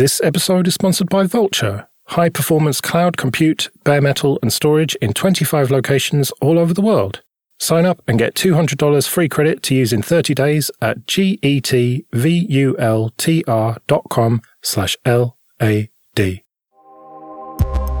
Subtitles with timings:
[0.00, 5.12] This episode is sponsored by Vultr, high performance cloud compute, bare metal, and storage in
[5.12, 7.20] 25 locations all over the world.
[7.58, 11.52] Sign up and get $200 free credit to use in 30 days at getvultr.com
[14.62, 16.40] slash LAD.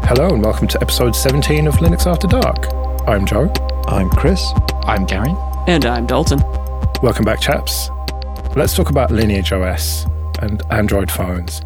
[0.08, 2.72] Hello and welcome to episode 17 of Linux After Dark.
[3.06, 3.52] I'm Joe.
[3.88, 4.42] I'm Chris.
[4.84, 5.34] I'm Gary.
[5.66, 6.40] And I'm Dalton.
[7.02, 7.90] Welcome back, chaps.
[8.56, 10.06] Let's talk about Lineage OS
[10.40, 11.60] and Android phones.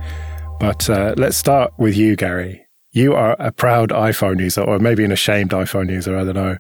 [0.59, 2.67] But uh, let's start with you, Gary.
[2.93, 6.57] You are a proud iPhone user, or maybe an ashamed iPhone user, I don't know.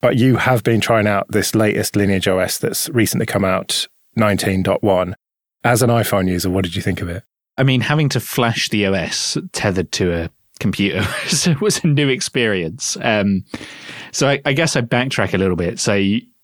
[0.00, 5.14] But you have been trying out this latest Lineage OS that's recently come out, 19.1.
[5.64, 7.24] As an iPhone user, what did you think of it?
[7.58, 11.04] I mean, having to flash the OS tethered to a computer
[11.60, 12.96] was a new experience.
[13.02, 13.44] Um,
[14.12, 15.78] so I, I guess I backtrack a little bit.
[15.78, 15.94] So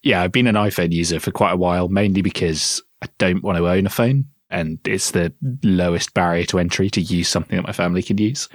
[0.02, 3.58] yeah, I've been an iPhone user for quite a while, mainly because I don't want
[3.58, 7.66] to own a phone and it's the lowest barrier to entry to use something that
[7.66, 8.48] my family can use.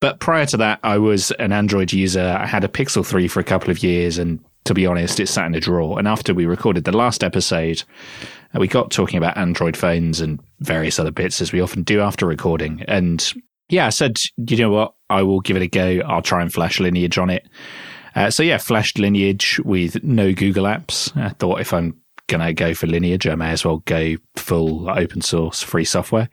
[0.00, 2.36] But prior to that, I was an Android user.
[2.38, 5.28] I had a Pixel 3 for a couple of years, and to be honest, it
[5.28, 5.98] sat in a drawer.
[5.98, 7.82] And after we recorded the last episode,
[8.54, 12.00] uh, we got talking about Android phones and various other bits, as we often do
[12.00, 12.82] after recording.
[12.86, 13.32] And
[13.68, 14.94] yeah, I said, you know what?
[15.08, 16.00] I will give it a go.
[16.06, 17.48] I'll try and flash Lineage on it.
[18.14, 21.16] Uh, so yeah, flashed Lineage with no Google apps.
[21.16, 24.88] I thought if I'm going to go for Lineage, I may as well go full
[24.90, 26.28] open source free software.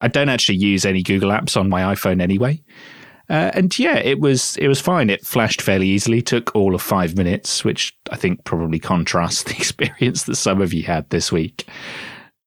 [0.00, 2.62] I don't actually use any Google apps on my iPhone anyway.
[3.28, 5.10] Uh, and yeah, it was it was fine.
[5.10, 6.22] It flashed fairly easily.
[6.22, 10.72] Took all of five minutes, which I think probably contrasts the experience that some of
[10.72, 11.66] you had this week.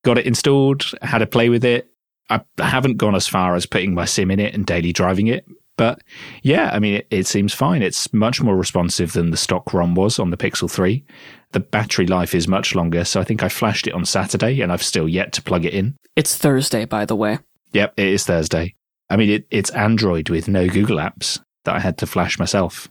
[0.06, 1.92] Got it installed, had a play with it.
[2.30, 5.46] I haven't gone as far as putting my sim in it and daily driving it,
[5.80, 6.02] but
[6.44, 7.82] yeah, I mean, it, it, seems fine.
[7.82, 11.06] It's much more responsive than the stock ROM was on the Pixel 3.
[11.52, 14.72] The battery life is much longer, so I think I flashed it on Saturday and
[14.72, 15.96] I've still yet to plug it in.
[16.16, 17.40] It's Thursday, by the way.
[17.74, 18.76] Yep, it is Thursday.
[19.10, 22.88] I mean, it, it's Android with no Google apps that I had to flash myself.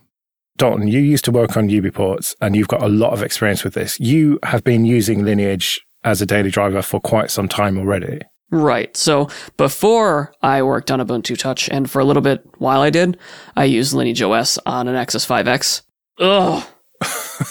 [0.57, 3.75] Dalton, you used to work on UBports and you've got a lot of experience with
[3.75, 3.97] this.
[3.99, 8.19] You have been using Lineage as a daily driver for quite some time already.
[8.51, 8.95] Right.
[8.97, 13.17] So before I worked on Ubuntu Touch, and for a little bit while I did,
[13.55, 15.83] I used Lineage OS on an Nexus 5X.
[16.19, 16.65] Ugh.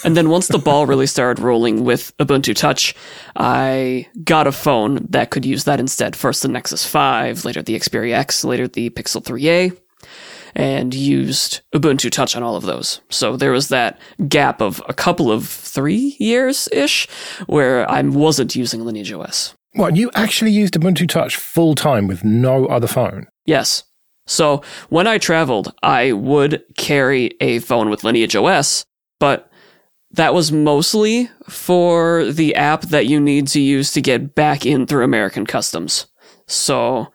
[0.03, 2.95] And then once the ball really started rolling with Ubuntu Touch,
[3.35, 6.15] I got a phone that could use that instead.
[6.15, 9.75] First the Nexus 5, later the Xperia X, later the Pixel 3a,
[10.55, 13.01] and used Ubuntu Touch on all of those.
[13.09, 17.07] So there was that gap of a couple of three years ish
[17.47, 19.55] where I wasn't using Lineage OS.
[19.73, 23.27] What, you actually used Ubuntu Touch full time with no other phone?
[23.45, 23.83] Yes.
[24.25, 28.85] So when I traveled, I would carry a phone with Lineage OS,
[29.19, 29.51] but
[30.11, 34.87] that was mostly for the app that you need to use to get back in
[34.87, 36.07] through American Customs.
[36.47, 37.13] So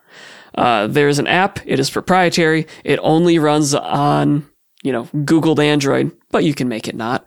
[0.55, 1.59] uh, there's an app.
[1.65, 2.67] It is proprietary.
[2.83, 4.47] It only runs on
[4.83, 7.25] you know Googled Android, but you can make it not.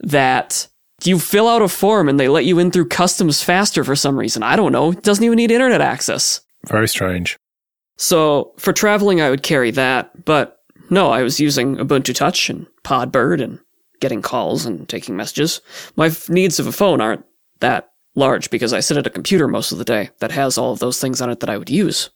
[0.00, 0.68] That
[1.04, 4.18] you fill out a form and they let you in through customs faster for some
[4.18, 4.42] reason.
[4.42, 4.92] I don't know.
[4.92, 6.40] It doesn't even need internet access.
[6.66, 7.38] Very strange.
[7.96, 12.66] So for traveling, I would carry that, but no, I was using Ubuntu Touch and
[12.82, 13.60] Podbird and
[14.00, 15.60] getting calls and taking messages.
[15.96, 17.24] My needs of a phone aren't
[17.60, 20.72] that large because I sit at a computer most of the day that has all
[20.72, 22.10] of those things on it that I would use.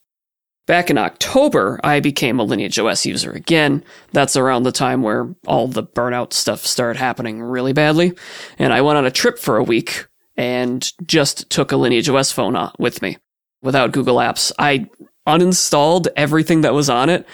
[0.67, 3.83] Back in October, I became a Lineage OS user again.
[4.13, 8.13] That's around the time where all the burnout stuff started happening really badly.
[8.57, 12.31] And I went on a trip for a week and just took a Lineage OS
[12.31, 13.17] phone uh, with me
[13.61, 14.51] without Google Apps.
[14.57, 14.89] I
[15.27, 17.27] uninstalled everything that was on it.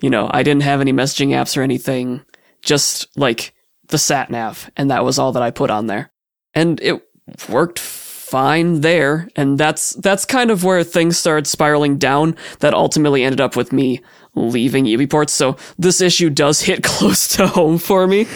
[0.00, 2.22] You know, I didn't have any messaging apps or anything,
[2.62, 3.52] just like
[3.88, 4.70] the sat nav.
[4.76, 6.10] And that was all that I put on there.
[6.54, 7.02] And it
[7.48, 9.28] worked fine there.
[9.36, 13.72] And that's, that's kind of where things started spiraling down that ultimately ended up with
[13.72, 14.00] me
[14.34, 15.30] leaving UBports.
[15.30, 18.26] So this issue does hit close to home for me.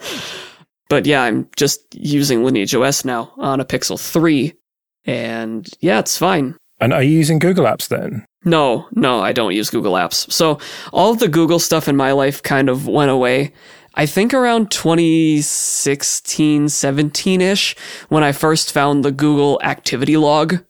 [0.88, 4.52] but yeah, I'm just using Lineage OS now on a Pixel 3.
[5.06, 6.56] And yeah, it's fine.
[6.80, 8.26] And are you using Google Apps then?
[8.44, 10.30] No, no, I don't use Google Apps.
[10.30, 10.58] So
[10.92, 13.52] all of the Google stuff in my life kind of went away.
[13.96, 17.76] I think around 2016, 17 ish,
[18.08, 20.64] when I first found the Google activity log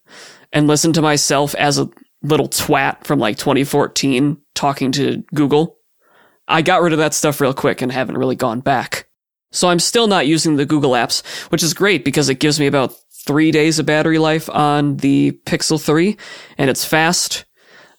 [0.53, 1.88] and listened to myself as a
[2.23, 5.79] little twat from like 2014 talking to Google.
[6.47, 9.09] I got rid of that stuff real quick and haven't really gone back.
[9.53, 12.67] So I'm still not using the Google apps, which is great because it gives me
[12.67, 12.94] about
[13.27, 16.17] three days of battery life on the Pixel 3
[16.59, 17.47] and it's fast.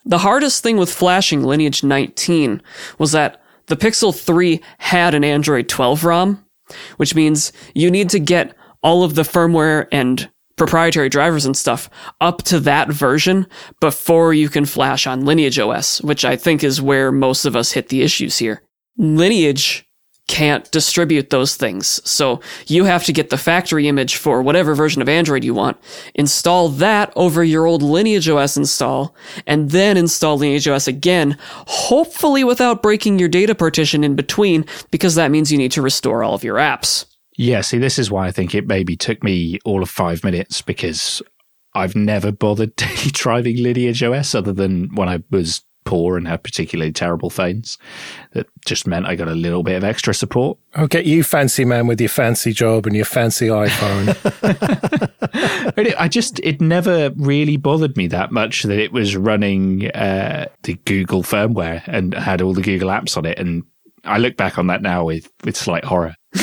[0.06, 2.62] The hardest thing with flashing Lineage 19
[3.00, 6.46] was that the Pixel 3 had an Android 12 ROM,
[6.98, 11.90] which means you need to get all of the firmware and proprietary drivers and stuff
[12.22, 13.48] up to that version
[13.82, 17.72] before you can flash on Lineage OS, which I think is where most of us
[17.72, 18.62] hit the issues here.
[18.98, 19.85] Lineage
[20.28, 22.02] can't distribute those things.
[22.10, 25.78] So you have to get the factory image for whatever version of Android you want,
[26.16, 31.38] install that over your old Lineage OS install, and then install Lineage OS again,
[31.68, 36.24] hopefully without breaking your data partition in between, because that means you need to restore
[36.24, 37.06] all of your apps.
[37.38, 40.62] Yeah, see, this is why I think it maybe took me all of five minutes
[40.62, 41.22] because
[41.74, 46.44] I've never bothered daily driving Lineage OS other than when I was poor and had
[46.44, 47.78] particularly terrible phones.
[48.34, 50.58] That just meant I got a little bit of extra support.
[50.74, 54.08] I'll get you, fancy man, with your fancy job and your fancy iPhone.
[55.78, 60.48] it, I just, it never really bothered me that much that it was running uh,
[60.64, 63.40] the Google firmware and had all the Google apps on it.
[63.40, 63.64] And
[64.04, 66.16] I look back on that now with, with slight horror.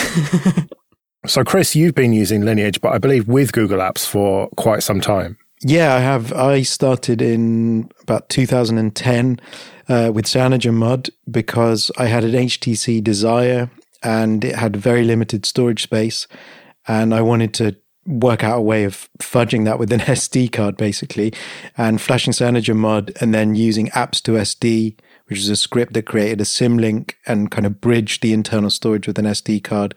[1.25, 5.01] So, Chris, you've been using Lineage, but I believe with Google Apps for quite some
[5.01, 5.39] time.
[5.65, 6.33] Yeah, I have.
[6.33, 9.41] I started in about 2010
[9.89, 13.71] uh, with CyanogenMod because I had an HTC Desire
[14.03, 16.27] and it had very limited storage space.
[16.89, 17.77] And I wanted to
[18.07, 21.33] work out a way of fudging that with an SD card, basically,
[21.79, 24.97] and flashing CyanogenMod and then using apps to SD
[25.27, 29.07] which is a script that created a symlink and kind of bridged the internal storage
[29.07, 29.95] with an SD card,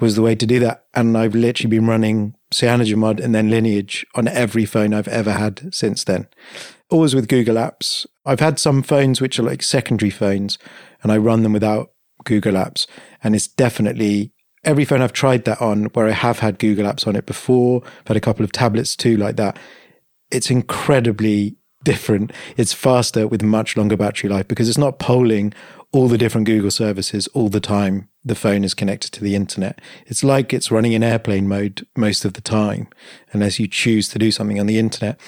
[0.00, 0.86] was the way to do that.
[0.94, 5.74] And I've literally been running CyanogenMod and then Lineage on every phone I've ever had
[5.74, 6.28] since then.
[6.90, 8.06] Always with Google Apps.
[8.26, 10.58] I've had some phones which are like secondary phones,
[11.02, 11.90] and I run them without
[12.24, 12.86] Google Apps.
[13.22, 14.32] And it's definitely
[14.64, 17.82] every phone I've tried that on where I have had Google Apps on it before.
[17.84, 19.58] I've had a couple of tablets too, like that.
[20.30, 22.32] It's incredibly different.
[22.56, 25.52] It's faster with much longer battery life because it's not polling
[25.92, 28.08] all the different Google services all the time.
[28.24, 29.80] The phone is connected to the internet.
[30.06, 32.88] It's like it's running in airplane mode most of the time,
[33.32, 35.20] unless you choose to do something on the internet.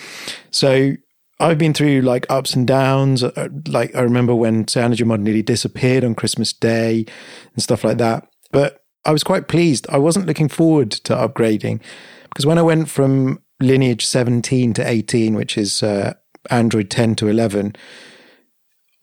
[0.51, 0.97] So
[1.39, 3.23] I've been through like ups and downs.
[3.23, 7.07] Uh, like I remember when CyanogenMod nearly disappeared on Christmas Day
[7.55, 8.27] and stuff like that.
[8.51, 9.87] But I was quite pleased.
[9.89, 11.81] I wasn't looking forward to upgrading
[12.25, 16.15] because when I went from Lineage 17 to 18, which is uh,
[16.51, 17.75] Android 10 to 11,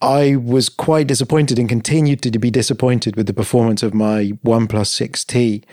[0.01, 4.91] I was quite disappointed and continued to be disappointed with the performance of my OnePlus
[4.99, 5.63] 6T.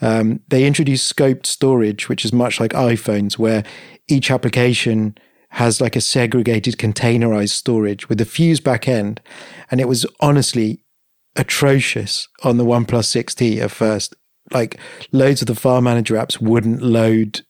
[0.00, 3.62] Um, they introduced scoped storage, which is much like iPhones, where
[4.08, 5.16] each application
[5.50, 9.20] has like a segregated containerized storage with a fuse back end.
[9.70, 10.82] And it was honestly
[11.36, 14.14] atrocious on the OnePlus 6T at first.
[14.50, 14.78] Like
[15.12, 17.42] loads of the file manager apps wouldn't load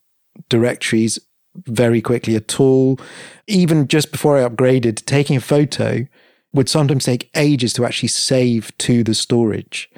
[0.48, 1.18] directories
[1.66, 2.98] very quickly at all.
[3.46, 6.06] Even just before I upgraded, taking a photo
[6.52, 9.90] would sometimes take ages to actually save to the storage.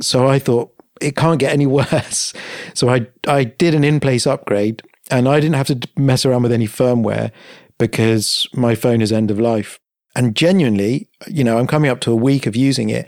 [0.00, 2.32] So I thought it can't get any worse.
[2.74, 6.52] So I I did an in-place upgrade and I didn't have to mess around with
[6.52, 7.30] any firmware
[7.78, 9.78] because my phone is end of life.
[10.14, 13.06] And genuinely, you know, I'm coming up to a week of using it.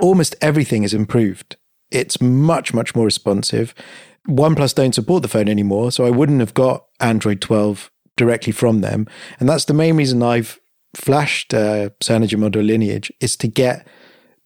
[0.00, 1.56] Almost everything is improved.
[1.90, 3.74] It's much, much more responsive.
[4.28, 8.80] OnePlus don't support the phone anymore, so I wouldn't have got Android 12 directly from
[8.80, 9.06] them.
[9.40, 10.60] And that's the main reason I've
[10.94, 13.86] flashed uh, CyanogenMod or Lineage is to get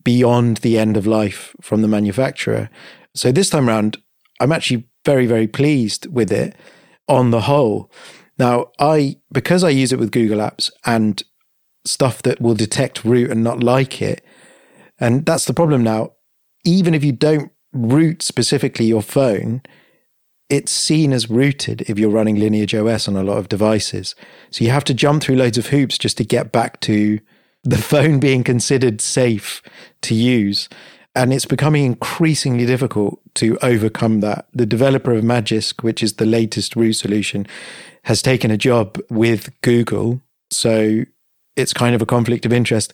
[0.05, 2.71] beyond the end of life from the manufacturer.
[3.15, 3.99] So this time around,
[4.41, 6.55] I'm actually very, very pleased with it
[7.09, 7.91] on the whole.
[8.39, 11.23] Now, I because I use it with Google Apps and
[11.85, 14.25] stuff that will detect root and not like it,
[14.99, 16.13] and that's the problem now.
[16.65, 19.63] Even if you don't root specifically your phone,
[20.49, 24.15] it's seen as rooted if you're running Lineage OS on a lot of devices.
[24.51, 27.21] So you have to jump through loads of hoops just to get back to
[27.65, 29.63] the phone being considered safe
[30.03, 30.69] to use.
[31.15, 34.47] And it's becoming increasingly difficult to overcome that.
[34.53, 37.47] The developer of Magisk, which is the latest root solution,
[38.05, 40.21] has taken a job with Google.
[40.51, 41.05] So
[41.57, 42.93] it's kind of a conflict of interest.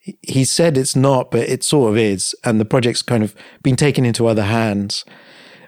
[0.00, 2.34] He said it's not, but it sort of is.
[2.44, 5.04] And the project's kind of been taken into other hands.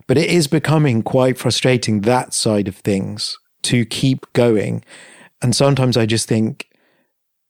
[0.06, 4.84] But it is becoming quite frustrating that side of things to keep going.
[5.40, 6.68] And sometimes I just think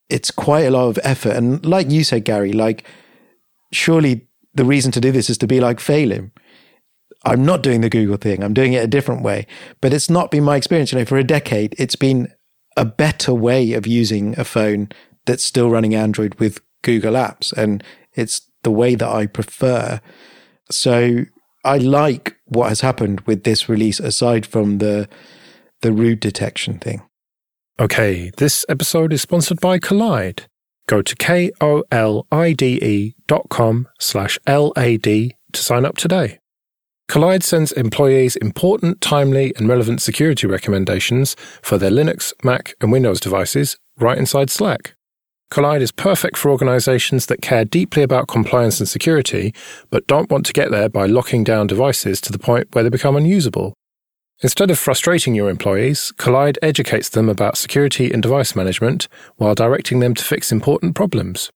[0.08, 1.36] it's quite a lot of effort.
[1.36, 2.86] And like you said, Gary, like
[3.72, 6.32] surely the reason to do this is to be like failing.
[7.24, 8.42] I'm not doing the Google thing.
[8.42, 9.46] I'm doing it a different way.
[9.80, 10.92] But it's not been my experience.
[10.92, 12.32] You know, for a decade, it's been
[12.76, 14.88] a better way of using a phone
[15.24, 17.52] that's still running Android with Google Apps.
[17.52, 17.82] And
[18.14, 20.00] it's the way that I prefer.
[20.70, 21.24] So
[21.64, 25.08] I like what has happened with this release aside from the
[25.80, 27.02] the root detection thing.
[27.80, 30.46] Okay, this episode is sponsored by Kolide.
[30.86, 31.54] Go to K-O-L-I-D-E
[33.26, 36.38] dot com slash L-A-D to sign up today.
[37.08, 43.20] Kolide sends employees important, timely, and relevant security recommendations for their Linux, Mac, and Windows
[43.20, 44.94] devices right inside Slack.
[45.52, 49.52] Kolide is perfect for organizations that care deeply about compliance and security,
[49.90, 52.88] but don't want to get there by locking down devices to the point where they
[52.88, 53.74] become unusable.
[54.40, 60.00] Instead of frustrating your employees, Kolide educates them about security and device management while directing
[60.00, 61.50] them to fix important problems.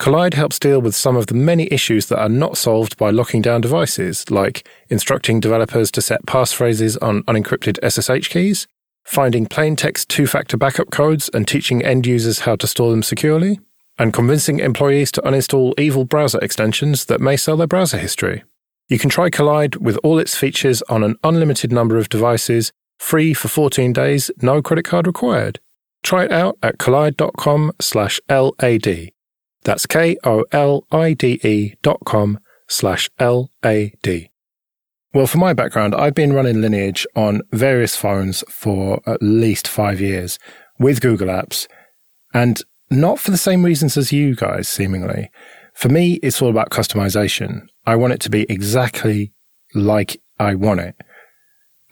[0.00, 3.42] Kolide helps deal with some of the many issues that are not solved by locking
[3.42, 8.68] down devices, like instructing developers to set passphrases on unencrypted SSH keys,
[9.04, 13.02] finding plain text two factor backup codes and teaching end users how to store them
[13.02, 13.60] securely,
[13.98, 18.42] and convincing employees to uninstall evil browser extensions that may sell their browser history.
[18.88, 23.32] You can try Kolide with all its features on an unlimited number of devices, free
[23.32, 25.60] for 14 days, no credit card required.
[26.02, 29.10] Try it out at kolide.com slash LAD.
[29.64, 34.30] That's K-O-L-I-D-E dot com slash L-A-D.
[35.14, 40.00] Well, for my background, I've been running Lineage on various phones for at least five
[40.00, 40.40] years
[40.80, 41.68] with Google Apps
[42.34, 45.30] and not for the same reasons as you guys, seemingly.
[45.72, 47.68] For me, it's all about customization.
[47.86, 49.32] I want it to be exactly
[49.72, 50.96] like I want it.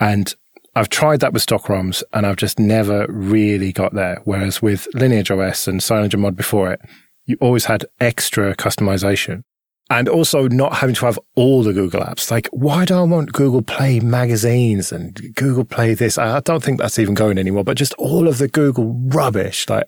[0.01, 0.35] And
[0.75, 4.21] I've tried that with stock ROMs and I've just never really got there.
[4.25, 6.81] Whereas with Lineage OS and CyanogenMod before it,
[7.27, 9.45] you always had extra customization
[9.93, 12.31] and also not having to have all the Google apps.
[12.31, 16.17] Like, why do I want Google Play magazines and Google Play this?
[16.17, 19.69] I don't think that's even going anymore, but just all of the Google rubbish.
[19.69, 19.87] Like,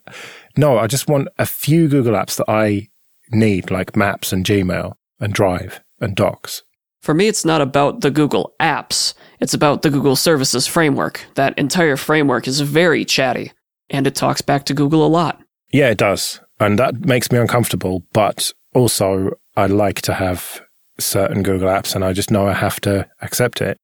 [0.59, 2.91] no, I just want a few Google apps that I
[3.31, 6.63] need, like Maps and Gmail and Drive and Docs.
[7.01, 9.15] For me, it's not about the Google apps.
[9.41, 11.25] It's about the Google Services Framework.
[11.35, 13.53] That entire framework is very chatty,
[13.89, 15.41] and it talks back to Google a lot.
[15.73, 16.41] Yeah, it does.
[16.61, 18.05] And that makes me uncomfortable.
[18.13, 20.63] But also, I like to have
[20.99, 23.79] certain Google apps and I just know I have to accept it.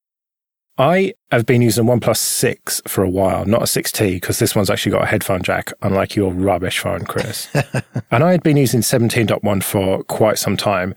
[0.77, 4.55] I have been using a OnePlus 6 for a while, not a 6T, because this
[4.55, 7.49] one's actually got a headphone jack, unlike your rubbish phone, Chris.
[8.11, 10.95] and I had been using 17.1 for quite some time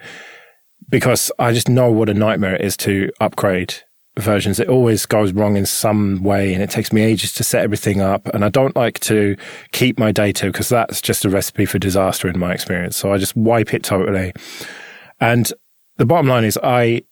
[0.89, 3.75] because I just know what a nightmare it is to upgrade
[4.19, 4.61] versions.
[4.61, 8.01] It always goes wrong in some way and it takes me ages to set everything
[8.01, 8.27] up.
[8.29, 9.37] And I don't like to
[9.73, 12.97] keep my data because that's just a recipe for disaster in my experience.
[12.97, 14.33] So I just wipe it totally.
[15.21, 15.53] And
[15.97, 17.03] the bottom line is I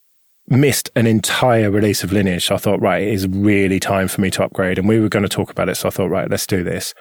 [0.49, 2.47] missed an entire release of Lineage.
[2.47, 4.79] So I thought, right, it is really time for me to upgrade.
[4.79, 5.77] And we were going to talk about it.
[5.77, 6.95] So I thought, right, let's do this.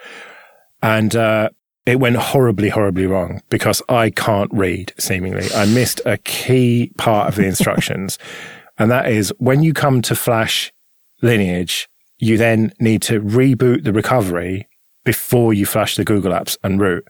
[0.82, 1.50] And, uh,
[1.84, 5.48] it went horribly, horribly wrong because I can't read, seemingly.
[5.52, 8.18] I missed a key part of the instructions.
[8.82, 10.72] And that is when you come to flash
[11.22, 14.66] lineage, you then need to reboot the recovery
[15.04, 17.06] before you flash the Google apps and root.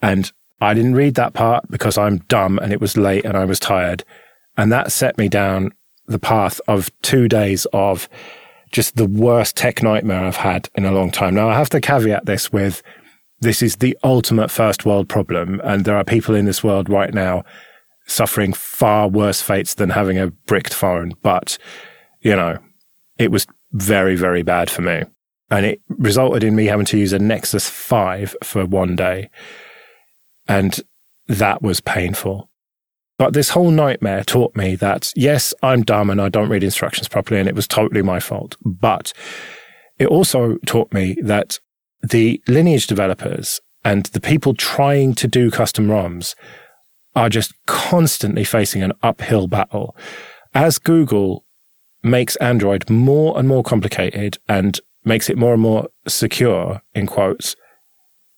[0.00, 3.44] And I didn't read that part because I'm dumb and it was late and I
[3.44, 4.04] was tired.
[4.56, 5.72] And that set me down
[6.06, 8.08] the path of two days of
[8.70, 11.34] just the worst tech nightmare I've had in a long time.
[11.34, 12.82] Now I have to caveat this with
[13.40, 15.60] this is the ultimate first world problem.
[15.62, 17.44] And there are people in this world right now
[18.06, 21.14] suffering far worse fates than having a bricked phone.
[21.22, 21.58] But,
[22.20, 22.58] you know,
[23.18, 25.02] it was very, very bad for me.
[25.50, 29.30] And it resulted in me having to use a Nexus 5 for one day.
[30.48, 30.80] And
[31.28, 32.48] that was painful.
[33.18, 37.08] But this whole nightmare taught me that, yes, I'm dumb and I don't read instructions
[37.08, 38.56] properly, and it was totally my fault.
[38.64, 39.12] But
[39.98, 41.60] it also taught me that
[42.02, 46.34] the lineage developers and the people trying to do custom ROMs
[47.14, 49.96] are just constantly facing an uphill battle.
[50.54, 51.44] As Google
[52.02, 57.56] makes Android more and more complicated and makes it more and more secure, in quotes,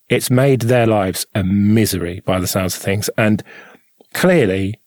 [0.09, 3.09] it's made their lives a misery by the sounds of things.
[3.17, 3.43] And
[4.13, 4.79] clearly,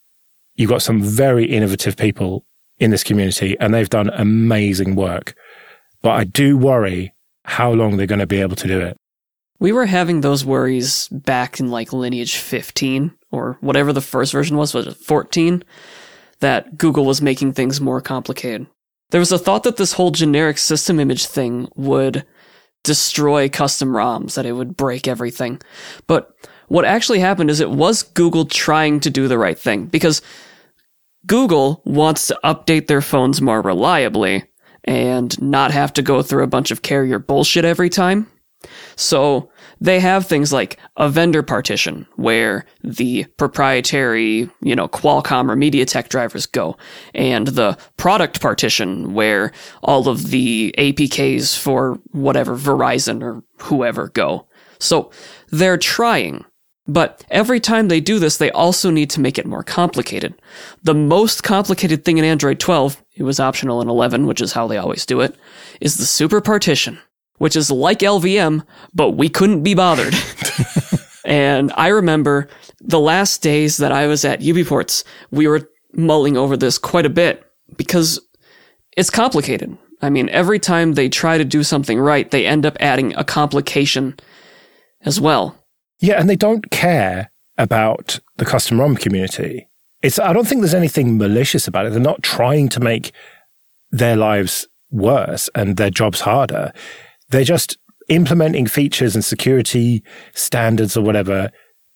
[0.56, 2.46] you've got some very innovative people
[2.79, 5.36] in this community and they've done amazing work.
[6.01, 7.13] But I do worry
[7.44, 9.00] how long they're going to be able to do it.
[9.59, 14.57] We were having those worries back in like Lineage 15 or whatever the first version
[14.57, 15.63] was, was it 14?
[16.39, 18.67] That Google was making things more complicated.
[19.09, 22.25] There was a thought that this whole generic system image thing would
[22.83, 25.59] destroy custom ROMs, that it would break everything.
[26.05, 26.31] But
[26.67, 30.21] what actually happened is it was Google trying to do the right thing because
[31.25, 34.43] Google wants to update their phones more reliably
[34.83, 38.27] and not have to go through a bunch of carrier bullshit every time.
[38.95, 39.49] So
[39.79, 46.09] they have things like a vendor partition where the proprietary, you know, Qualcomm or MediaTek
[46.09, 46.75] drivers go,
[47.13, 49.51] and the product partition where
[49.83, 54.47] all of the APKs for whatever Verizon or whoever go.
[54.79, 55.11] So
[55.51, 56.43] they're trying,
[56.87, 60.33] But every time they do this, they also need to make it more complicated.
[60.83, 64.67] The most complicated thing in Android 12, it was optional in 11, which is how
[64.67, 65.35] they always do it,
[65.81, 66.99] is the super partition,
[67.38, 70.13] which is like LVM, but we couldn't be bothered.
[71.25, 72.48] and I remember
[72.82, 77.10] the last days that I was at UBports, we were mulling over this quite a
[77.10, 77.44] bit
[77.75, 78.20] because
[78.96, 79.77] it's complicated.
[80.01, 83.24] I mean, every time they try to do something right, they end up adding a
[83.24, 84.15] complication
[85.01, 85.63] as well.
[86.00, 89.67] Yeah, and they don't care about the custom ROM community.
[90.03, 91.91] It's I don't think there's anything malicious about it.
[91.91, 93.12] They're not trying to make
[93.89, 96.72] their lives worse and their jobs harder.
[97.29, 97.77] They're just
[98.10, 100.03] implementing features and security
[100.34, 101.51] standards or whatever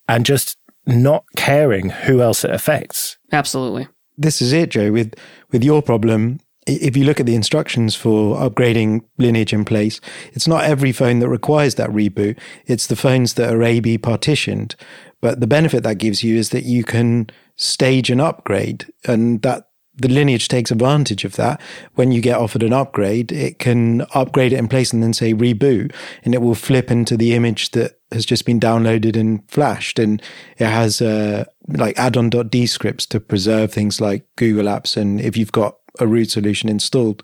[0.08, 3.18] and just not caring who else it affects.
[3.32, 3.88] Absolutely.
[4.18, 4.92] This is it, Joe.
[4.92, 5.16] With
[5.52, 10.00] with your problem, if you look at the instructions for upgrading lineage in place,
[10.34, 12.38] it's not every phone that requires that reboot.
[12.66, 14.76] It's the phones that are AB partitioned.
[15.22, 19.68] But the benefit that gives you is that you can stage an upgrade and that
[19.96, 21.62] the lineage takes advantage of that.
[21.96, 25.34] When you get offered an upgrade, it can upgrade it in place and then say
[25.34, 25.94] reboot
[26.24, 30.00] and it will flip into the image that has just been downloaded and flashed.
[30.00, 30.22] And
[30.58, 34.98] it has, uh, like add-on.d scripts to preserve things like Google Apps.
[34.98, 37.24] And if you've got a root solution installed.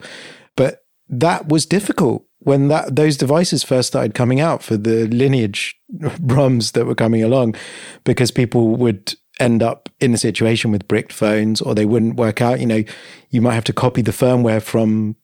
[0.56, 5.76] But that was difficult when that those devices first started coming out for the lineage
[5.96, 7.56] ROMs that were coming along,
[8.04, 12.42] because people would end up in a situation with bricked phones or they wouldn't work
[12.42, 12.60] out.
[12.60, 12.84] You know,
[13.30, 15.16] you might have to copy the firmware from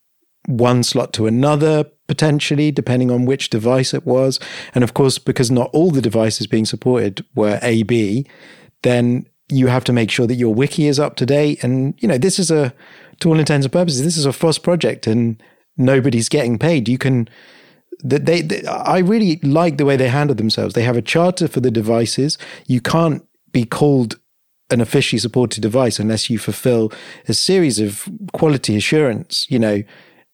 [0.46, 4.40] one slot to another potentially, depending on which device it was.
[4.76, 8.28] And of course, because not all the devices being supported were AB,
[8.82, 11.64] then you have to make sure that your wiki is up to date.
[11.64, 12.74] And, you know, this is a,
[13.20, 15.42] to all intents and purposes, this is a FOSS project and
[15.78, 16.90] nobody's getting paid.
[16.90, 17.30] You can,
[18.04, 20.74] they, they, I really like the way they handle themselves.
[20.74, 22.38] They have a charter for the devices.
[22.68, 24.20] You can't be called
[24.70, 26.92] an officially supported device unless you fulfill
[27.28, 29.46] a series of quality assurance.
[29.50, 29.84] You know,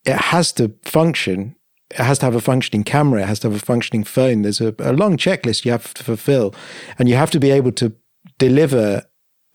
[0.05, 1.55] it has to function.
[1.91, 3.21] It has to have a functioning camera.
[3.21, 4.41] It has to have a functioning phone.
[4.41, 6.55] There's a, a long checklist you have to fulfill,
[6.97, 7.93] and you have to be able to
[8.37, 9.03] deliver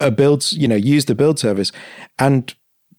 [0.00, 1.72] a build, you know, use the build service
[2.18, 2.55] and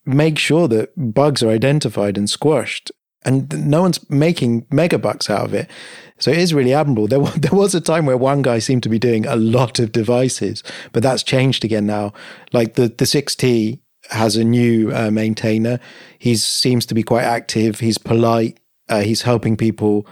[0.06, 2.92] make sure that bugs are identified and squashed.
[3.24, 5.70] And no one's making megabucks out of it.
[6.18, 7.08] So it is really admirable.
[7.08, 9.92] There, there was a time where one guy seemed to be doing a lot of
[9.92, 12.14] devices, but that's changed again now.
[12.54, 15.80] Like the, the 6T has a new uh, maintainer.
[16.20, 17.80] He seems to be quite active.
[17.80, 18.60] He's polite.
[18.88, 20.08] Uh, he's helping people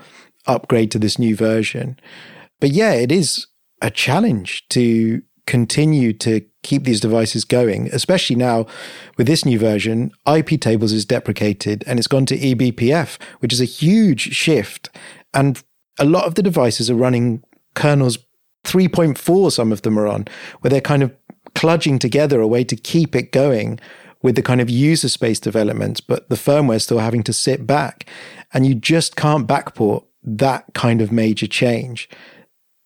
[0.48, 2.00] upgrade to this new version.
[2.60, 3.48] But yeah, it is
[3.82, 8.66] a challenge to continue to keep these devices going, especially now
[9.18, 10.12] with this new version.
[10.26, 14.90] IP tables is deprecated and it's gone to eBPF, which is a huge shift.
[15.34, 15.62] And
[16.00, 17.44] a lot of the devices are running
[17.76, 18.18] kernels
[18.66, 20.26] 3.4, some of them are on,
[20.62, 21.16] where they're kind of
[21.56, 23.80] cludging together a way to keep it going
[24.22, 28.10] with the kind of user space development, but the firmware still having to sit back.
[28.54, 32.10] And you just can't backport that kind of major change.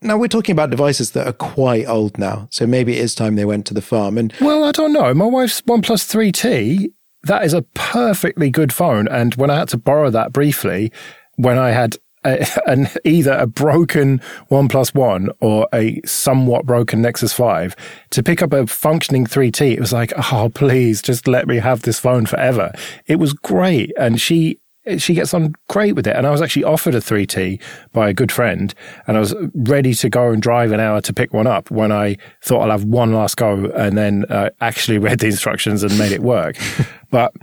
[0.01, 3.35] Now we're talking about devices that are quite old now, so maybe it is time
[3.35, 4.17] they went to the farm.
[4.17, 5.13] And well, I don't know.
[5.13, 6.91] My wife's OnePlus 3T,
[7.23, 9.07] that is a perfectly good phone.
[9.07, 10.91] And when I had to borrow that briefly,
[11.35, 17.33] when I had a, an either a broken OnePlus One or a somewhat broken Nexus
[17.33, 17.75] Five
[18.11, 21.81] to pick up a functioning 3T, it was like, oh, please, just let me have
[21.81, 22.71] this phone forever.
[23.05, 24.59] It was great, and she
[24.97, 26.15] she gets on great with it.
[26.15, 28.73] And I was actually offered a 3T by a good friend
[29.05, 31.91] and I was ready to go and drive an hour to pick one up when
[31.91, 35.97] I thought I'll have one last go and then uh, actually read the instructions and
[35.97, 36.55] made it work.
[37.11, 37.33] but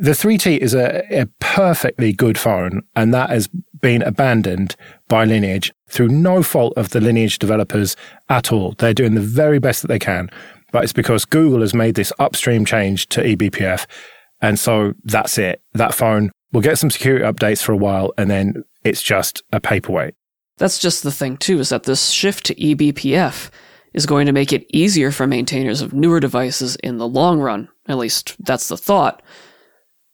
[0.00, 3.48] the 3T is a, a perfectly good phone and that has
[3.80, 4.76] been abandoned
[5.08, 7.96] by Lineage through no fault of the Lineage developers
[8.28, 8.74] at all.
[8.78, 10.30] They're doing the very best that they can,
[10.72, 13.86] but it's because Google has made this upstream change to eBPF.
[14.40, 15.62] And so that's it.
[15.74, 19.60] That phone We'll get some security updates for a while and then it's just a
[19.60, 20.14] paperweight.
[20.58, 23.50] That's just the thing, too, is that this shift to eBPF
[23.94, 27.68] is going to make it easier for maintainers of newer devices in the long run.
[27.88, 29.22] At least that's the thought.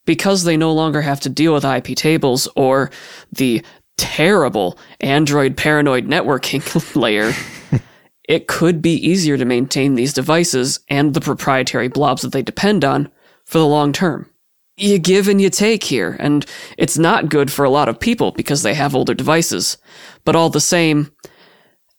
[0.06, 2.90] Because they no longer have to deal with IP tables or
[3.32, 3.62] the
[3.98, 7.32] terrible Android paranoid networking layer,
[8.26, 12.84] it could be easier to maintain these devices and the proprietary blobs that they depend
[12.84, 13.10] on
[13.44, 14.30] for the long term
[14.76, 16.44] you give and you take here, and
[16.76, 19.78] it's not good for a lot of people because they have older devices.
[20.24, 21.10] But all the same,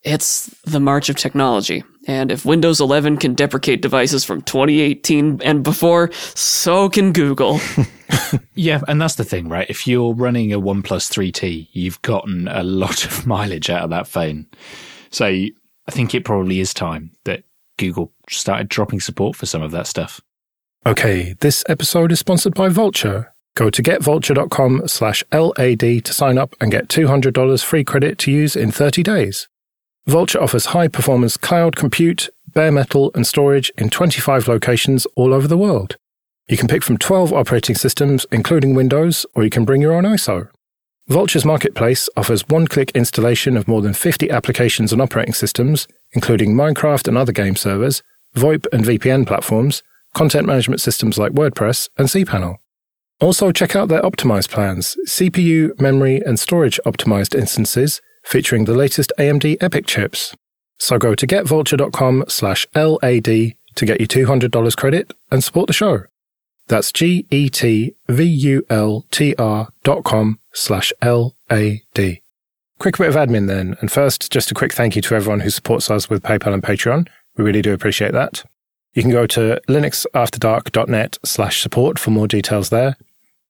[0.02, 1.82] it's the march of technology.
[2.08, 7.60] And if Windows 11 can deprecate devices from 2018 and before, so can Google.
[8.54, 9.68] yeah, and that's the thing, right?
[9.68, 14.08] If you're running a OnePlus 3T, you've gotten a lot of mileage out of that
[14.08, 14.46] phone.
[15.10, 17.44] So I think it probably is time that
[17.76, 20.18] Google started dropping support for some of that stuff.
[20.86, 23.28] Okay, this episode is sponsored by Vultr.
[23.54, 28.56] Go to getvultr.com slash LAD to sign up and get $200 free credit to use
[28.56, 29.48] in 30 days.
[30.08, 35.46] Vultr offers high performance cloud compute, bare metal, and storage in 25 locations all over
[35.46, 35.96] the world.
[36.48, 40.04] You can pick from 12 operating systems, including Windows, or you can bring your own
[40.04, 40.48] ISO.
[41.10, 46.54] Vultr's marketplace offers one click installation of more than 50 applications and operating systems, including
[46.54, 48.02] Minecraft and other game servers,
[48.34, 49.82] VoIP and VPN platforms,
[50.14, 52.56] content management systems like WordPress and cPanel.
[53.20, 59.10] Also, check out their optimized plans, CPU, memory, and storage optimized instances featuring the latest
[59.18, 60.34] AMD EPYC chips.
[60.78, 66.02] So go to getvultr.com slash LAD to get you $200 credit and support the show.
[66.66, 67.38] That's G-E-T-V-U-L-T-R
[69.82, 72.22] dot com slash L-A-D.
[72.78, 73.76] Quick bit of admin then.
[73.80, 76.62] And first, just a quick thank you to everyone who supports us with PayPal and
[76.62, 77.08] Patreon.
[77.36, 78.44] We really do appreciate that.
[78.92, 82.96] You can go to linuxafterdark.net slash support for more details there.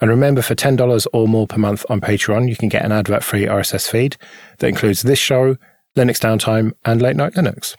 [0.00, 3.24] And remember, for $10 or more per month on Patreon, you can get an advert
[3.24, 4.16] free RSS feed
[4.58, 5.56] that includes this show,
[5.96, 7.74] Linux Downtime, and Late Night Linux.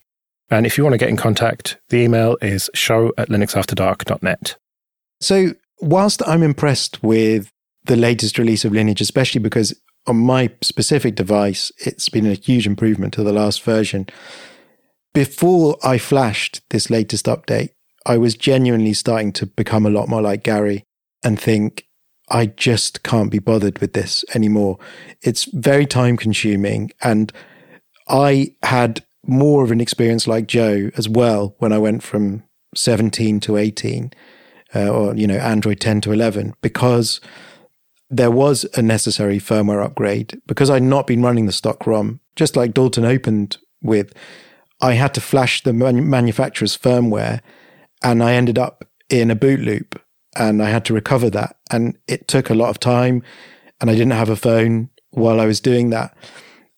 [0.49, 4.57] And if you want to get in contact, the email is show at linuxafterdark.net.
[5.21, 7.51] So, whilst I'm impressed with
[7.85, 12.65] the latest release of Lineage, especially because on my specific device, it's been a huge
[12.65, 14.07] improvement to the last version.
[15.13, 17.69] Before I flashed this latest update,
[18.05, 20.83] I was genuinely starting to become a lot more like Gary
[21.23, 21.85] and think,
[22.29, 24.77] I just can't be bothered with this anymore.
[25.21, 26.91] It's very time consuming.
[27.01, 27.31] And
[28.07, 32.43] I had more of an experience like Joe as well when I went from
[32.75, 34.11] 17 to 18,
[34.75, 37.19] uh, or, you know, Android 10 to 11, because
[38.09, 40.41] there was a necessary firmware upgrade.
[40.47, 44.13] Because I'd not been running the stock ROM, just like Dalton opened with,
[44.81, 47.41] I had to flash the manufacturer's firmware
[48.01, 50.01] and I ended up in a boot loop
[50.39, 51.57] and I had to recover that.
[51.69, 53.21] And it took a lot of time
[53.79, 56.15] and I didn't have a phone while I was doing that.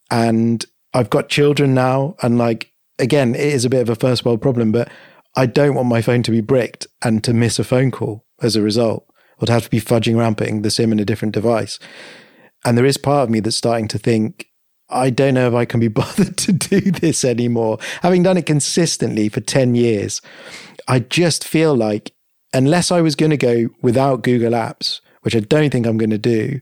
[0.09, 2.15] And I've got children now.
[2.21, 4.89] And like, again, it is a bit of a first world problem, but
[5.35, 8.55] I don't want my phone to be bricked and to miss a phone call as
[8.55, 11.33] a result or to have to be fudging around putting the SIM in a different
[11.33, 11.79] device.
[12.65, 14.47] And there is part of me that's starting to think,
[14.89, 17.77] I don't know if I can be bothered to do this anymore.
[18.01, 20.19] Having done it consistently for 10 years,
[20.87, 22.11] I just feel like
[22.53, 26.09] unless I was going to go without Google Apps, which I don't think I'm going
[26.09, 26.59] to do,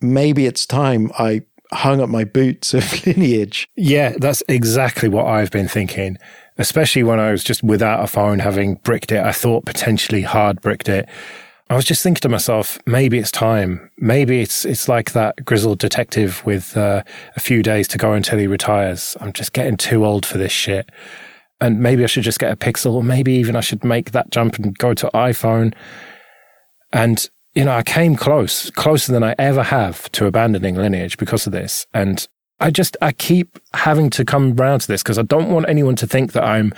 [0.00, 3.68] maybe it's time I hung up my boots of lineage.
[3.76, 6.18] Yeah, that's exactly what I've been thinking,
[6.58, 9.24] especially when I was just without a phone, having bricked it.
[9.24, 11.08] I thought potentially hard bricked it.
[11.68, 13.90] I was just thinking to myself, maybe it's time.
[13.98, 17.02] Maybe it's it's like that grizzled detective with uh,
[17.34, 19.16] a few days to go until he retires.
[19.20, 20.88] I'm just getting too old for this shit
[21.60, 24.30] and maybe I should just get a Pixel, or maybe even I should make that
[24.30, 25.74] jump and go to iPhone.
[26.92, 31.46] And, you know, I came close, closer than I ever have to abandoning Lineage because
[31.46, 31.86] of this.
[31.94, 32.26] And
[32.60, 35.96] I just, I keep having to come around to this because I don't want anyone
[35.96, 36.72] to think that I'm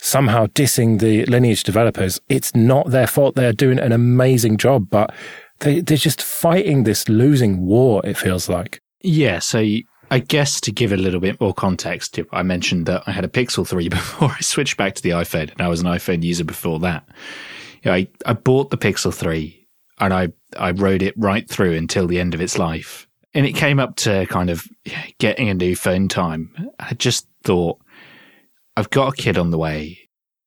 [0.00, 2.20] somehow dissing the Lineage developers.
[2.28, 3.34] It's not their fault.
[3.34, 5.14] They're doing an amazing job, but
[5.60, 8.80] they, they're just fighting this losing war, it feels like.
[9.02, 9.38] Yeah.
[9.38, 9.64] So
[10.10, 13.28] I guess to give a little bit more context, I mentioned that I had a
[13.28, 16.44] Pixel 3 before I switched back to the iPhone, and I was an iPhone user
[16.44, 17.08] before that.
[17.82, 19.66] You know, I, I bought the Pixel 3
[19.98, 23.06] and I, I rode it right through until the end of its life.
[23.34, 24.66] And it came up to kind of
[25.18, 26.70] getting a new phone time.
[26.80, 27.78] I just thought,
[28.76, 29.98] I've got a kid on the way.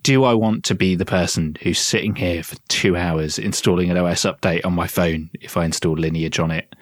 [0.01, 3.97] Do I want to be the person who's sitting here for two hours installing an
[3.97, 6.73] OS update on my phone if I install Lineage on it?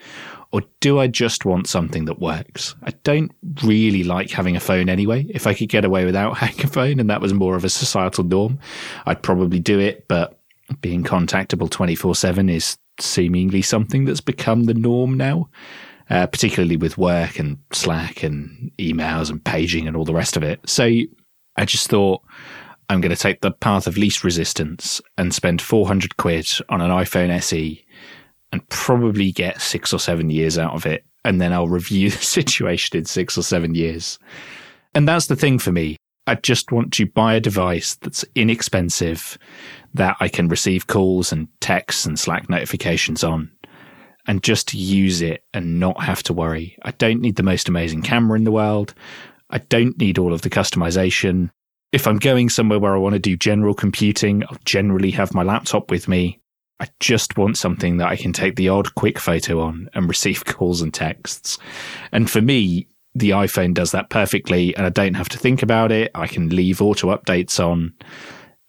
[0.52, 2.76] Or do I just want something that works?
[2.84, 3.32] I don't
[3.64, 5.26] really like having a phone anyway.
[5.30, 7.70] If I could get away without having a phone and that was more of a
[7.70, 8.60] societal norm,
[9.06, 10.08] I'd probably do it.
[10.08, 10.40] But
[10.82, 15.50] being contactable 24 7 is seemingly something that's become the norm now,
[16.10, 20.44] uh, particularly with work and Slack and emails and paging and all the rest of
[20.44, 20.60] it.
[20.66, 20.90] So
[21.56, 22.22] I just thought,
[22.90, 26.90] I'm going to take the path of least resistance and spend 400 quid on an
[26.90, 27.86] iPhone SE
[28.52, 31.06] and probably get six or seven years out of it.
[31.26, 34.20] And then I'll review the situation in six or seven years.
[34.94, 35.98] And that's the thing for me.
[36.28, 39.38] I just want to buy a device that's inexpensive,
[39.94, 43.50] that I can receive calls and texts and Slack notifications on,
[44.28, 46.78] and just use it and not have to worry.
[46.84, 48.94] I don't need the most amazing camera in the world.
[49.50, 51.50] I don't need all of the customization.
[51.94, 55.44] If I'm going somewhere where I want to do general computing, I'll generally have my
[55.44, 56.42] laptop with me.
[56.80, 60.46] I just want something that I can take the odd quick photo on and receive
[60.46, 61.58] calls and texts.
[62.12, 65.92] And for me, the iPhone does that perfectly and I don't have to think about
[65.92, 66.12] it.
[66.14, 67.94] I can leave auto updates on.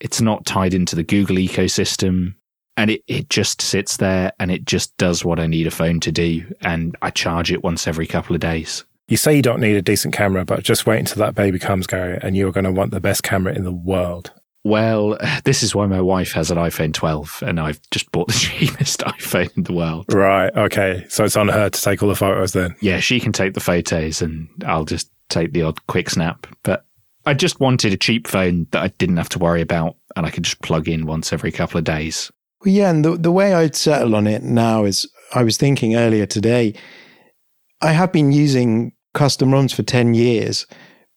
[0.00, 2.34] It's not tied into the Google ecosystem
[2.76, 6.00] and it, it just sits there and it just does what I need a phone
[6.00, 6.46] to do.
[6.62, 8.84] And I charge it once every couple of days.
[9.08, 11.86] You say you don't need a decent camera, but just wait until that baby comes,
[11.86, 14.32] Gary, and you're going to want the best camera in the world.
[14.68, 18.32] Well, this is why my wife has an iPhone 12 and I've just bought the
[18.38, 20.12] cheapest iPhone in the world.
[20.12, 20.54] Right.
[20.54, 21.06] Okay.
[21.08, 22.76] So it's on her to take all the photos then.
[22.80, 26.46] Yeah, she can take the photos and I'll just take the odd quick snap.
[26.62, 26.84] But
[27.26, 30.30] I just wanted a cheap phone that I didn't have to worry about and I
[30.30, 32.30] could just plug in once every couple of days.
[32.64, 35.94] Well, yeah, and the the way I'd settle on it now is I was thinking
[35.94, 36.74] earlier today.
[37.80, 40.66] I have been using custom ROMs for ten years,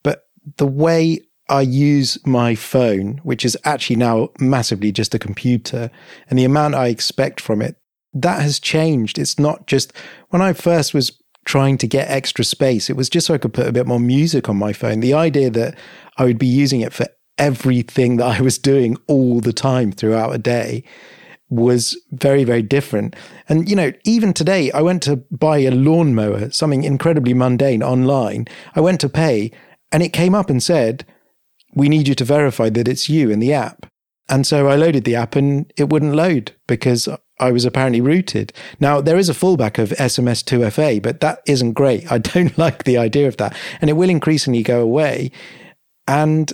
[0.04, 0.26] but
[0.58, 5.92] the way I use my phone, which is actually now massively just a computer,
[6.30, 7.76] and the amount I expect from it,
[8.14, 9.20] that has changed.
[9.20, 9.92] It's not just
[10.30, 11.12] when I first was
[11.44, 14.00] trying to get extra space, it was just so I could put a bit more
[14.00, 15.02] music on my phone.
[15.02, 15.78] The idea that
[16.18, 20.34] I would be using it for everything that I was doing all the time throughout
[20.34, 20.86] a day
[21.50, 23.14] was very, very different.
[23.50, 28.48] And, you know, even today, I went to buy a lawnmower, something incredibly mundane online.
[28.74, 29.52] I went to pay
[29.92, 31.06] and it came up and said,
[31.74, 33.86] we need you to verify that it's you in the app.
[34.30, 38.54] And so I loaded the app and it wouldn't load because I was apparently rooted.
[38.80, 42.10] Now, there is a fallback of SMS 2FA, but that isn't great.
[42.12, 43.56] I don't like the idea of that.
[43.82, 45.32] And it will increasingly go away.
[46.08, 46.54] And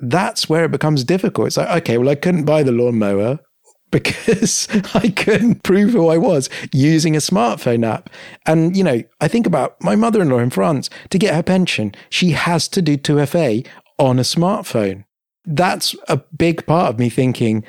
[0.00, 1.48] that's where it becomes difficult.
[1.48, 3.38] It's like, okay, well, I couldn't buy the lawnmower
[3.90, 8.10] because I couldn't prove who I was using a smartphone app.
[8.44, 11.42] And, you know, I think about my mother in law in France to get her
[11.42, 13.66] pension, she has to do 2FA
[13.98, 15.04] on a smartphone.
[15.44, 17.64] That's a big part of me thinking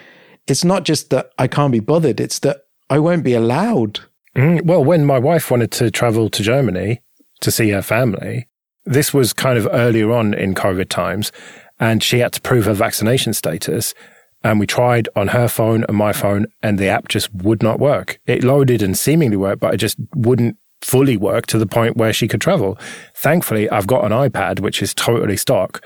[0.48, 4.02] it's not just that I can't be bothered, it's that I won't be allowed.
[4.36, 7.02] Mm, well, when my wife wanted to travel to Germany
[7.42, 8.48] to see her family,
[8.86, 11.32] this was kind of earlier on in COVID times,
[11.80, 13.94] and she had to prove her vaccination status.
[14.42, 17.80] And we tried on her phone and my phone, and the app just would not
[17.80, 18.20] work.
[18.26, 22.14] It loaded and seemingly worked, but it just wouldn't fully work to the point where
[22.14, 22.78] she could travel.
[23.16, 25.84] Thankfully, I've got an iPad, which is totally stock.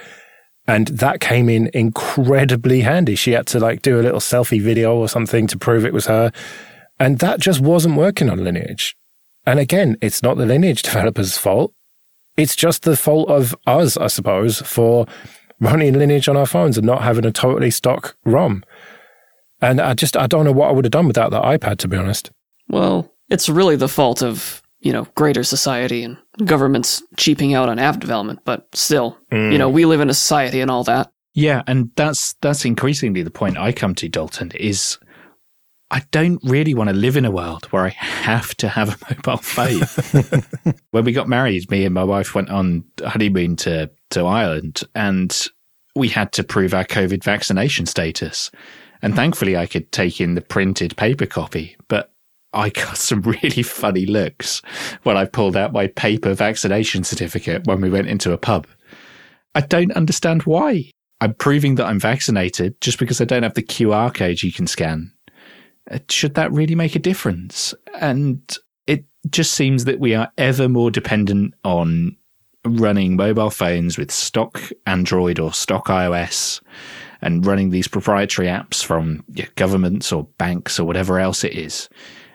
[0.65, 3.15] And that came in incredibly handy.
[3.15, 6.05] She had to like do a little selfie video or something to prove it was
[6.05, 6.31] her.
[6.99, 8.95] And that just wasn't working on Lineage.
[9.45, 11.73] And again, it's not the Lineage developers' fault.
[12.37, 15.05] It's just the fault of us, I suppose, for
[15.59, 18.63] running Lineage on our phones and not having a totally stock ROM.
[19.61, 21.87] And I just, I don't know what I would have done without that iPad, to
[21.89, 22.31] be honest.
[22.69, 27.79] Well, it's really the fault of, you know, greater society and governments cheaping out on
[27.79, 29.51] app development, but still, mm.
[29.51, 31.11] you know, we live in a society and all that.
[31.33, 34.99] Yeah, and that's that's increasingly the point I come to, Dalton, is
[35.89, 39.15] I don't really want to live in a world where I have to have a
[39.15, 40.73] mobile phone.
[40.91, 45.47] when we got married, me and my wife went on honeymoon to to Ireland, and
[45.95, 48.51] we had to prove our COVID vaccination status.
[49.01, 52.12] And thankfully, I could take in the printed paper copy, but
[52.53, 54.61] I got some really funny looks
[55.03, 58.67] when I pulled out my paper vaccination certificate when we went into a pub.
[59.55, 60.91] I don't understand why.
[61.21, 64.67] I'm proving that I'm vaccinated just because I don't have the QR code you can
[64.67, 65.13] scan.
[65.89, 67.73] Uh, should that really make a difference?
[67.99, 68.41] And
[68.87, 72.17] it just seems that we are ever more dependent on
[72.65, 76.61] running mobile phones with stock Android or stock iOS
[77.21, 79.23] and running these proprietary apps from
[79.55, 81.89] governments or banks or whatever else it is.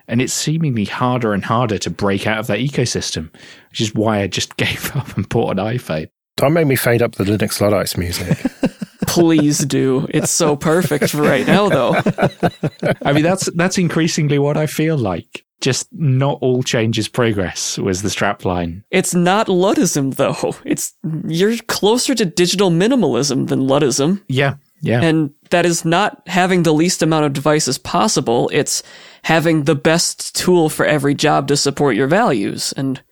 [0.08, 3.32] And it's seemingly harder and harder to break out of that ecosystem,
[3.70, 6.08] which is why I just gave up and bought an iPhone.
[6.36, 8.38] Don't make me fade up the Linux Luddites music.
[9.06, 10.06] Please do.
[10.10, 11.94] It's so perfect for right now, though.
[13.04, 18.02] I mean, that's that's increasingly what I feel like just not all changes progress was
[18.02, 18.82] the strapline.
[18.90, 20.54] It's not Luddism though.
[20.64, 20.94] It's
[21.26, 24.22] you're closer to digital minimalism than Luddism.
[24.28, 24.54] Yeah.
[24.80, 25.00] Yeah.
[25.02, 28.50] And that is not having the least amount of devices possible.
[28.52, 28.82] It's
[29.22, 32.72] having the best tool for every job to support your values.
[32.76, 33.02] And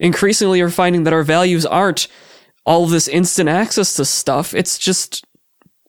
[0.00, 2.08] increasingly you're finding that our values aren't
[2.64, 4.54] all this instant access to stuff.
[4.54, 5.24] It's just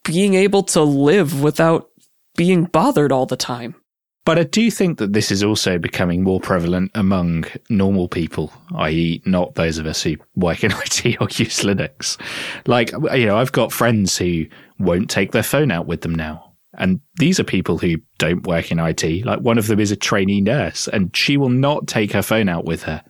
[0.03, 1.89] being able to live without
[2.35, 3.75] being bothered all the time.
[4.25, 9.21] But I do think that this is also becoming more prevalent among normal people, i.e.,
[9.25, 12.17] not those of us who work in IT or use Linux.
[12.67, 14.45] Like, you know, I've got friends who
[14.77, 16.53] won't take their phone out with them now.
[16.77, 19.25] And these are people who don't work in IT.
[19.25, 22.47] Like, one of them is a trainee nurse, and she will not take her phone
[22.47, 23.03] out with her.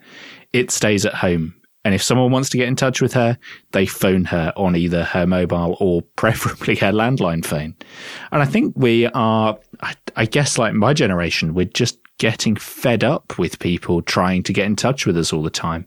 [0.54, 3.38] It stays at home and if someone wants to get in touch with her,
[3.72, 7.76] they phone her on either her mobile or preferably her landline phone.
[8.32, 9.58] And I think we are,
[10.16, 14.66] I guess, like my generation, we're just getting fed up with people trying to get
[14.66, 15.86] in touch with us all the time.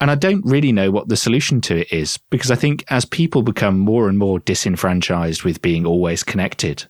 [0.00, 3.04] And I don't really know what the solution to it is because I think as
[3.04, 6.84] people become more and more disenfranchised with being always connected,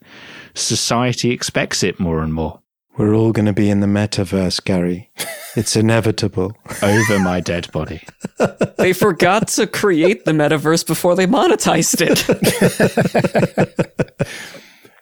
[0.54, 2.61] society expects it more and more.
[2.98, 5.10] We're all going to be in the metaverse, Gary.
[5.54, 6.56] It's inevitable.
[6.82, 8.02] Over my dead body.
[8.78, 12.26] They forgot to create the metaverse before they monetized it.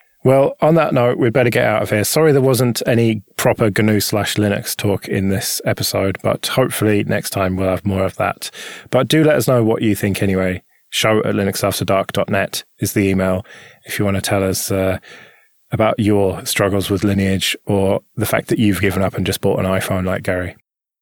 [0.24, 2.04] well, on that note, we'd better get out of here.
[2.04, 7.30] Sorry there wasn't any proper GNU slash Linux talk in this episode, but hopefully next
[7.30, 8.50] time we'll have more of that.
[8.90, 10.62] But do let us know what you think anyway.
[10.90, 13.46] Show at linuxafterdark.net is the email
[13.84, 14.98] if you want to tell us uh,
[15.72, 19.58] about your struggles with lineage or the fact that you've given up and just bought
[19.58, 20.56] an iPhone like Gary.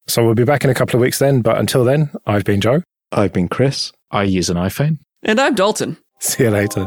[0.07, 1.43] So we'll be back in a couple of weeks then.
[1.43, 2.83] But until then, I've been Joe.
[3.13, 3.93] I've been Chris.
[4.11, 4.99] I use an iPhone.
[5.23, 5.99] And I'm Dalton.
[6.21, 6.87] See you later.